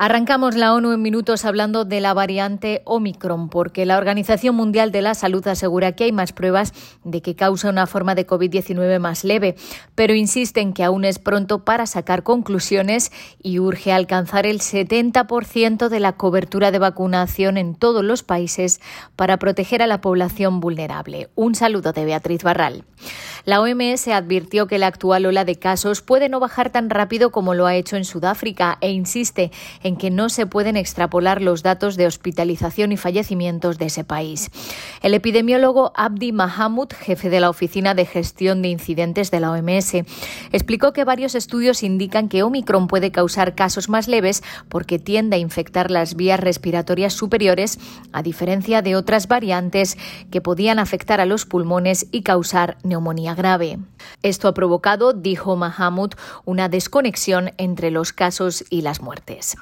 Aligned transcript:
Arrancamos 0.00 0.54
la 0.54 0.74
ONU 0.74 0.92
en 0.92 1.02
minutos 1.02 1.44
hablando 1.44 1.84
de 1.84 2.00
la 2.00 2.14
variante 2.14 2.82
Omicron, 2.84 3.48
porque 3.48 3.84
la 3.84 3.98
Organización 3.98 4.54
Mundial 4.54 4.92
de 4.92 5.02
la 5.02 5.16
Salud 5.16 5.44
asegura 5.48 5.90
que 5.90 6.04
hay 6.04 6.12
más 6.12 6.32
pruebas 6.32 6.72
de 7.02 7.20
que 7.20 7.34
causa 7.34 7.68
una 7.68 7.88
forma 7.88 8.14
de 8.14 8.24
COVID-19 8.24 9.00
más 9.00 9.24
leve, 9.24 9.56
pero 9.96 10.14
insiste 10.14 10.60
en 10.60 10.72
que 10.72 10.84
aún 10.84 11.04
es 11.04 11.18
pronto 11.18 11.64
para 11.64 11.84
sacar 11.84 12.22
conclusiones 12.22 13.10
y 13.42 13.58
urge 13.58 13.90
alcanzar 13.90 14.46
el 14.46 14.60
70% 14.60 15.88
de 15.88 15.98
la 15.98 16.12
cobertura 16.12 16.70
de 16.70 16.78
vacunación 16.78 17.56
en 17.56 17.74
todos 17.74 18.04
los 18.04 18.22
países 18.22 18.80
para 19.16 19.38
proteger 19.38 19.82
a 19.82 19.88
la 19.88 20.00
población 20.00 20.60
vulnerable. 20.60 21.28
Un 21.34 21.56
saludo 21.56 21.92
de 21.92 22.04
Beatriz 22.04 22.44
Barral. 22.44 22.84
La 23.44 23.60
OMS 23.60 24.08
advirtió 24.08 24.66
que 24.66 24.78
la 24.78 24.88
actual 24.88 25.26
ola 25.26 25.44
de 25.44 25.56
casos 25.56 26.02
puede 26.02 26.28
no 26.28 26.38
bajar 26.38 26.70
tan 26.70 26.90
rápido 26.90 27.30
como 27.30 27.54
lo 27.54 27.66
ha 27.66 27.74
hecho 27.74 27.96
en 27.96 28.04
Sudáfrica 28.04 28.78
e 28.80 28.90
insiste 28.90 29.50
que 29.96 30.10
no 30.10 30.28
se 30.28 30.46
pueden 30.46 30.76
extrapolar 30.76 31.42
los 31.42 31.62
datos 31.62 31.96
de 31.96 32.06
hospitalización 32.06 32.92
y 32.92 32.96
fallecimientos 32.96 33.78
de 33.78 33.86
ese 33.86 34.04
país. 34.04 34.50
El 35.02 35.14
epidemiólogo 35.14 35.92
Abdi 35.94 36.32
Mahamud, 36.32 36.88
jefe 36.92 37.30
de 37.30 37.40
la 37.40 37.50
Oficina 37.50 37.94
de 37.94 38.06
Gestión 38.06 38.62
de 38.62 38.68
Incidentes 38.68 39.30
de 39.30 39.40
la 39.40 39.52
OMS, 39.52 39.94
explicó 40.52 40.92
que 40.92 41.04
varios 41.04 41.34
estudios 41.34 41.82
indican 41.82 42.28
que 42.28 42.42
Omicron 42.42 42.88
puede 42.88 43.10
causar 43.12 43.54
casos 43.54 43.88
más 43.88 44.08
leves 44.08 44.42
porque 44.68 44.98
tiende 44.98 45.36
a 45.36 45.38
infectar 45.38 45.90
las 45.90 46.14
vías 46.14 46.40
respiratorias 46.40 47.12
superiores, 47.12 47.78
a 48.12 48.22
diferencia 48.22 48.82
de 48.82 48.96
otras 48.96 49.28
variantes 49.28 49.96
que 50.30 50.40
podían 50.40 50.78
afectar 50.78 51.20
a 51.20 51.26
los 51.26 51.46
pulmones 51.46 52.06
y 52.10 52.22
causar 52.22 52.78
neumonía 52.82 53.34
grave. 53.34 53.78
Esto 54.22 54.48
ha 54.48 54.54
provocado, 54.54 55.12
dijo 55.12 55.56
Mahamud, 55.56 56.10
una 56.44 56.68
desconexión 56.68 57.52
entre 57.58 57.90
los 57.90 58.12
casos 58.12 58.64
y 58.70 58.82
las 58.82 59.00
muertes. 59.00 59.56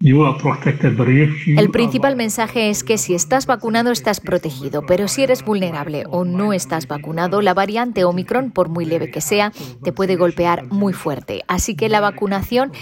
El 0.00 1.70
principal 1.70 2.16
mensaje 2.16 2.68
es 2.68 2.84
que 2.84 2.98
si 2.98 3.14
estás 3.14 3.46
vacunado 3.46 3.90
estás 3.90 4.20
protegido, 4.20 4.84
pero 4.86 5.08
si 5.08 5.22
eres 5.22 5.42
vulnerable 5.44 6.04
o 6.10 6.24
no 6.24 6.52
estás 6.52 6.88
vacunado, 6.88 7.40
la 7.40 7.54
variante 7.54 8.04
Omicron, 8.04 8.50
por 8.50 8.68
muy 8.68 8.84
leve 8.84 9.10
que 9.10 9.20
sea, 9.20 9.52
te 9.82 9.92
puede 9.92 10.16
golpear 10.16 10.66
muy 10.66 10.92
fuerte. 10.92 11.42
Así 11.48 11.74
que 11.74 11.88
la 11.88 12.00
vacunación 12.00 12.72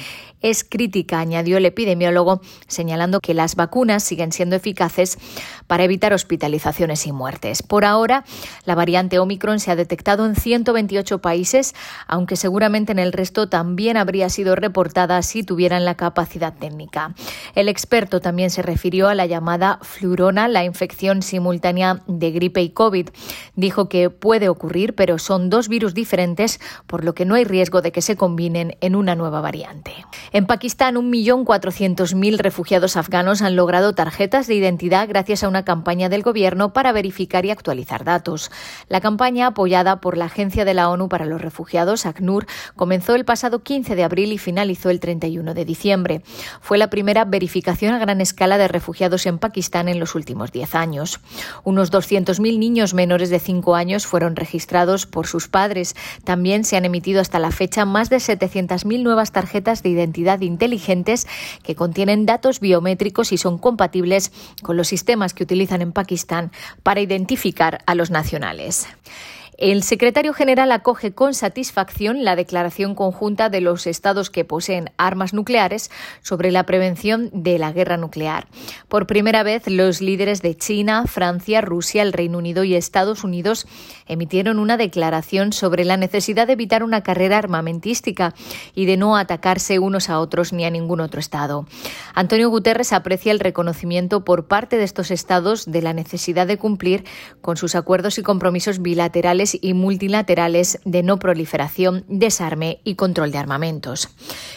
es 0.43 0.65
crítica, 0.65 1.21
añadió 1.21 1.57
el 1.57 1.67
epidemiólogo, 1.67 2.41
señalando 2.67 3.21
que 3.21 3.35
las 3.35 3.57
vacunas 3.57 4.03
siguen 4.03 4.33
siendo 4.33 4.57
eficaces 4.57 5.19
para 5.67 5.85
evitar 5.85 6.13
hospitalizaciones 6.13 7.07
y 7.07 7.13
muertes. 7.13 7.63
Por 7.63 7.85
ahora, 7.85 8.25
la 8.65 8.75
variante 8.75 9.19
Omicron 9.19 9.61
se 9.61 9.71
ha 9.71 9.77
detectado 9.77 10.27
en 10.27 10.37
128 10.37 11.21
países, 11.21 11.75
aunque 12.07 12.37
seguramente 12.37 12.93
en 12.93 12.99
el 12.99 13.13
resto 13.13 13.49
también 13.49 13.97
habría 13.97 14.29
sido 14.29 14.55
reportada 14.55 15.23
si 15.23 15.43
tuvieran 15.43 15.85
la 15.85 15.97
capacidad 15.97 16.55
técnica. 16.55 17.15
El 17.55 17.69
experto 17.69 18.21
también 18.21 18.51
se 18.51 18.63
refirió 18.63 19.09
a 19.09 19.15
la 19.15 19.27
llamada 19.27 19.79
flurona, 19.83 20.49
la 20.49 20.65
infección 20.65 21.23
simultánea 21.23 22.03
de 22.07 22.31
gripe 22.31 22.63
y 22.63 22.71
COVID. 22.71 23.09
Dijo 23.57 23.89
que 23.89 24.11
puede 24.11 24.49
ocurrir, 24.49 24.95
pero 24.95 25.19
son 25.19 25.51
dos 25.51 25.69
virus 25.69 25.95
diferentes, 25.95 26.61
por 26.87 27.05
lo 27.05 27.15
que 27.15 27.25
no 27.25 27.35
hay 27.35 27.45
riesgo 27.45 27.83
de 27.83 27.93
que 27.93 28.03
se 28.03 28.17
combinen 28.17 28.77
en 28.81 28.97
una 28.97 29.15
nueva 29.15 29.41
variante. 29.41 29.93
En 30.35 30.47
Pakistán, 30.47 30.95
1.400.000 30.95 32.39
refugiados 32.39 32.97
afganos 32.97 33.43
han 33.43 33.55
logrado 33.55 33.95
tarjetas 33.95 34.47
de 34.47 34.55
identidad 34.55 35.07
gracias 35.07 35.45
a 35.45 35.49
una 35.49 35.67
campaña 35.67 36.09
del 36.09 36.23
gobierno 36.23 36.73
para 36.73 36.91
verificar 36.93 37.45
y 37.45 37.51
actualizar 37.51 38.03
datos. 38.03 38.51
La 38.89 39.03
campaña, 39.03 39.49
apoyada 39.49 40.01
por 40.01 40.17
la 40.17 40.25
Agencia 40.25 40.65
de 40.65 40.73
la 40.73 40.89
ONU 40.89 41.11
para 41.11 41.27
los 41.27 41.43
Refugiados, 41.43 42.07
ACNUR, 42.07 42.47
comenzó 42.77 43.15
el 43.15 43.27
pasado 43.27 43.63
15 43.63 43.95
de 43.95 44.05
abril 44.05 44.33
y 44.33 44.39
finalizó 44.39 44.89
el 44.89 45.01
31 45.01 45.53
de 45.53 45.67
diciembre. 45.67 46.23
Fue 46.63 46.79
la 46.79 46.89
primera 46.89 47.27
verificación 47.27 47.93
a 47.93 47.99
gran 47.99 48.23
escala 48.23 48.57
de 48.57 48.69
refugiados 48.69 49.27
en 49.27 49.39
Pakistán 49.39 49.91
en 49.91 50.01
los 50.01 50.15
últimos 50.15 50.51
10 50.51 50.75
años. 50.77 51.21
Unos 51.63 51.93
200.000 51.93 52.59
niños 52.59 52.95
menores 52.95 53.29
de 53.29 53.39
5 53.39 53.75
años 53.75 54.07
fueron 54.07 54.37
registrados 54.37 55.05
por 55.05 55.27
sus 55.27 55.49
padres. 55.49 55.95
También 56.25 56.65
se 56.65 56.79
han 56.79 56.87
emitido 56.87 57.21
hasta 57.21 57.39
la 57.39 57.51
fecha 57.51 57.85
más 57.85 58.09
de 58.09 58.17
700.000 58.17 59.03
nuevas 59.03 59.31
tarjetas 59.33 59.83
de 59.83 59.91
identidad 59.91 60.22
inteligentes 60.47 61.27
que 61.63 61.75
contienen 61.75 62.27
datos 62.27 62.61
biométricos 62.61 63.33
y 63.33 63.39
son 63.39 63.59
compatibles 63.59 64.33
con 64.63 64.77
los 64.77 64.89
sistemas 64.89 65.35
que 65.35 65.45
utilizan 65.45 65.83
en 65.83 65.93
Pakistán 65.93 66.53
para 66.83 67.01
identificar 67.01 67.83
a 67.87 67.95
los 67.95 68.11
nacionales. 68.11 68.87
El 69.63 69.85
secretario 69.85 70.35
general 70.35 70.73
acoge 70.73 71.15
con 71.15 71.35
satisfacción 71.35 72.25
la 72.25 72.35
declaración 72.35 72.97
conjunta 72.97 73.49
de 73.49 73.61
los 73.61 73.87
estados 73.87 74.29
que 74.29 74.45
poseen 74.45 74.91
armas 74.97 75.33
nucleares 75.33 75.89
sobre 76.21 76.51
la 76.51 76.67
prevención 76.67 77.31
de 77.33 77.61
la 77.61 77.71
guerra 77.71 77.97
nuclear. 77.97 78.49
Por 78.89 79.07
primera 79.07 79.45
vez, 79.45 79.69
los 79.69 80.01
líderes 80.01 80.43
de 80.43 80.57
China, 80.57 81.05
Francia, 81.07 81.61
Rusia, 81.61 82.03
el 82.03 82.13
Reino 82.13 82.39
Unido 82.39 82.65
y 82.65 82.75
Estados 82.75 83.23
Unidos 83.23 83.69
emitieron 84.09 84.59
una 84.59 84.77
declaración 84.77 85.53
sobre 85.53 85.85
la 85.85 85.97
necesidad 85.97 86.49
de 86.49 86.55
evitar 86.55 86.83
una 86.83 87.05
carrera 87.05 87.39
armamentística 87.39 88.35
y 88.75 88.87
de 88.87 88.97
no 88.97 89.17
atacarse 89.17 89.79
unos 89.79 90.11
a 90.11 90.19
otros 90.19 90.53
ni 90.53 90.65
a 90.65 90.71
ningún 90.71 90.99
otro 90.99 91.21
estado. 91.21 91.67
Antonio 92.17 92.51
Guterres 92.51 92.93
aprecia 92.93 93.31
el 93.31 93.39
reconocimiento 93.39 94.25
por 94.25 94.49
parte 94.49 94.77
de 94.77 94.83
estos 94.83 95.13
estados 95.13 95.71
de 95.71 95.83
la 95.83 95.93
necesidad 95.93 96.49
de 96.49 96.59
cumplir 96.59 97.05
con 97.41 97.57
sus 97.57 97.77
acuerdos 97.77 98.19
y 98.19 98.23
compromisos 98.25 98.83
bilaterales 98.83 99.52
y 99.61 99.75
multilaterales 99.75 100.81
de 100.85 101.03
no 101.03 101.19
proliferación, 101.19 102.05
desarme 102.09 102.81
y 102.85 102.95
control 102.95 103.33
de 103.33 103.39
armamentos. 103.39 104.09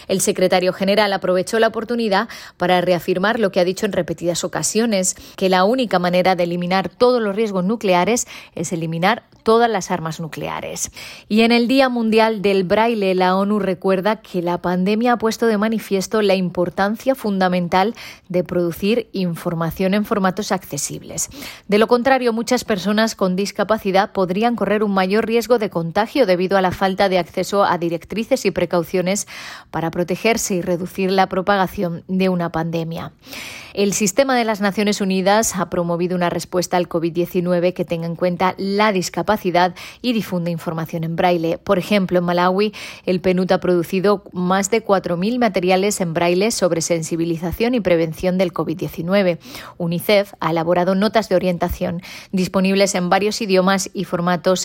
El 0.08 0.22
secretario 0.22 0.74
general 0.74 1.14
aprovechó 1.14 1.60
la 1.60 1.68
oportunidad 1.68 2.30
para 2.58 2.82
reafirmar 2.82 3.40
lo 3.40 3.52
que 3.52 3.60
ha 3.60 3.66
dicho 3.66 3.86
en 3.86 3.92
repetidas 3.92 4.44
ocasiones, 4.44 5.16
que 5.36 5.50
la 5.50 5.64
única 5.64 6.00
manera 6.00 6.36
de 6.36 6.44
eliminar 6.44 6.90
todos 6.90 7.22
los 7.22 7.36
riesgos 7.36 7.64
nucleares 7.64 8.28
es 8.56 8.72
eliminar 8.72 9.24
todas 9.46 9.70
las 9.70 9.92
armas 9.92 10.20
nucleares. 10.20 10.92
Y 11.30 11.42
en 11.42 11.52
el 11.52 11.68
Día 11.68 11.88
Mundial 11.88 12.42
del 12.42 12.64
Braille, 12.64 13.14
la 13.14 13.38
ONU 13.38 13.60
recuerda 13.60 14.18
que 14.18 14.42
la 14.42 14.58
pandemia 14.58 15.14
ha 15.14 15.18
puesto 15.18 15.46
de 15.46 15.60
manifiesto 15.60 16.24
la 16.24 16.34
importancia 16.34 17.14
fundamental 17.14 17.94
de 18.28 18.44
producir 18.44 19.08
información 19.14 19.94
en 19.94 20.04
formatos 20.04 20.52
accesibles. 20.52 21.30
De 21.68 21.78
lo 21.78 21.88
contrario, 21.88 22.34
muchas 22.34 22.64
personas 22.64 23.16
con 23.16 23.36
discapacidad 23.36 24.12
podrían 24.12 24.56
correr 24.56 24.84
un 24.86 24.94
mayor 24.94 25.26
riesgo 25.26 25.60
de 25.60 25.70
contagio 25.70 26.26
debido 26.26 26.58
a 26.58 26.62
la 26.62 26.72
falta 26.72 27.10
de 27.10 27.20
acceso 27.20 27.64
a 27.64 27.78
directrices 27.78 28.46
y 28.46 28.52
precauciones 28.52 29.28
para 29.72 29.92
protegerse 29.92 30.56
y 30.56 30.62
reducir 30.62 31.12
la 31.12 31.28
propagación 31.28 32.04
de 32.08 32.30
una 32.30 32.52
pandemia. 32.52 33.12
El 33.76 33.92
sistema 33.92 34.38
de 34.38 34.46
las 34.46 34.62
Naciones 34.62 35.02
Unidas 35.02 35.58
ha 35.58 35.70
promovido 35.70 36.16
una 36.16 36.30
respuesta 36.30 36.78
al 36.78 36.88
COVID-19 36.88 37.74
que 37.74 37.84
tenga 37.84 38.06
en 38.06 38.16
cuenta 38.16 38.56
la 38.58 38.94
discapacidad 38.94 39.76
y 40.02 40.14
difunde 40.14 40.50
información 40.50 41.04
en 41.04 41.18
braille. 41.18 41.58
Por 41.58 41.78
ejemplo, 41.78 42.20
en 42.20 42.24
Malawi, 42.24 42.74
el 43.06 43.20
PNUD 43.20 43.52
ha 43.52 43.60
producido 43.60 44.24
más 44.32 44.72
de 44.72 44.82
4.000 44.82 45.40
materiales 45.40 46.00
en 46.00 46.14
braille 46.14 46.52
sobre 46.52 46.80
sensibilización 46.80 47.76
y 47.76 47.82
prevención 47.82 48.38
del 48.38 48.54
COVID-19. 48.54 49.40
UNICEF 49.78 50.36
ha 50.40 50.52
elaborado 50.52 50.96
notas 50.96 51.28
de 51.28 51.36
orientación 51.36 52.02
disponibles 52.32 52.96
en 52.96 53.10
varios 53.10 53.42
idiomas 53.42 53.90
y 53.94 54.06
formatos 54.06 54.65